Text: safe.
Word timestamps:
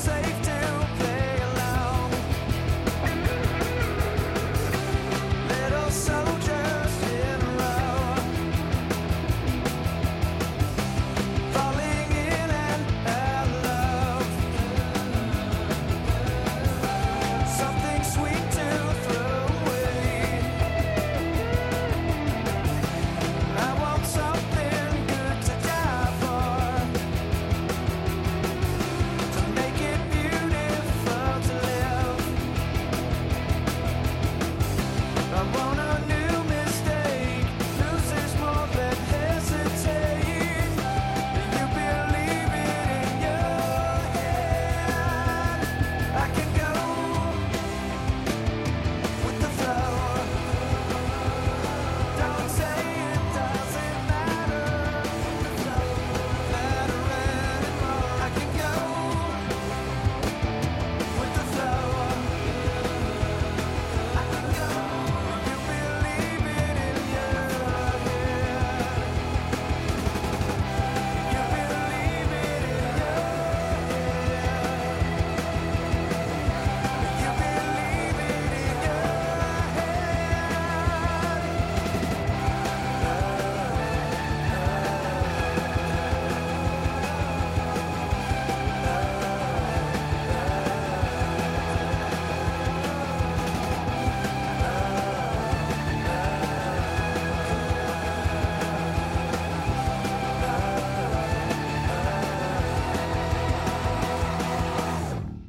safe. 0.00 0.39